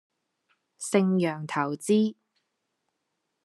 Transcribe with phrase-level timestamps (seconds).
[0.79, 2.15] 盛洋投資